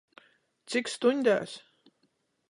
[0.73, 1.53] Cik stuņdēs?